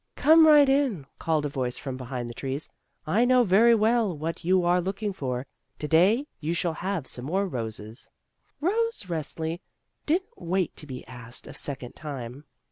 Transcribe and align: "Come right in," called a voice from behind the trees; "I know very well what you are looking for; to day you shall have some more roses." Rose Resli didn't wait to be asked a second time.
"Come 0.15 0.47
right 0.47 0.67
in," 0.67 1.05
called 1.19 1.45
a 1.45 1.49
voice 1.49 1.77
from 1.77 1.95
behind 1.95 2.27
the 2.27 2.33
trees; 2.33 2.67
"I 3.05 3.23
know 3.23 3.43
very 3.43 3.75
well 3.75 4.17
what 4.17 4.43
you 4.43 4.63
are 4.65 4.81
looking 4.81 5.13
for; 5.13 5.45
to 5.77 5.87
day 5.87 6.25
you 6.39 6.55
shall 6.55 6.73
have 6.73 7.05
some 7.05 7.25
more 7.25 7.45
roses." 7.47 8.09
Rose 8.59 9.03
Resli 9.03 9.59
didn't 10.07 10.41
wait 10.41 10.75
to 10.77 10.87
be 10.87 11.05
asked 11.05 11.45
a 11.47 11.53
second 11.53 11.93
time. 11.95 12.45